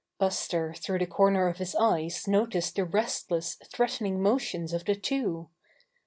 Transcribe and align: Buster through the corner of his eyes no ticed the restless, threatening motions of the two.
Buster 0.17 0.73
through 0.73 0.97
the 0.97 1.05
corner 1.05 1.47
of 1.47 1.57
his 1.59 1.75
eyes 1.75 2.27
no 2.27 2.47
ticed 2.47 2.73
the 2.75 2.85
restless, 2.85 3.59
threatening 3.71 4.19
motions 4.19 4.73
of 4.73 4.85
the 4.85 4.95
two. 4.95 5.49